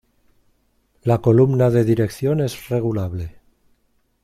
La 1.03 1.19
columna 1.19 1.69
de 1.69 1.83
dirección 1.83 2.41
es 2.41 2.69
regulable. 2.69 3.35